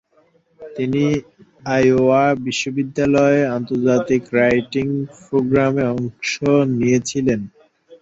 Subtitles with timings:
[0.59, 1.03] তিনি
[1.69, 4.87] আইওয়া বিশ্ববিদ্যালয়ের আন্তর্জাতিক রাইটিং
[5.21, 6.31] প্রোগ্রামে অংশ
[6.73, 7.41] নিয়েছিলেন।